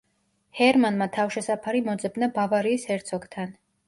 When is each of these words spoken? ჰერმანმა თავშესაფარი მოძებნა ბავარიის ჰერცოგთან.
ჰერმანმა 0.59 1.07
თავშესაფარი 1.17 1.81
მოძებნა 1.89 2.31
ბავარიის 2.39 2.87
ჰერცოგთან. 2.93 3.53